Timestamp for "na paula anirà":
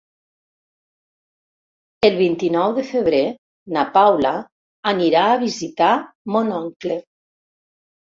3.77-5.27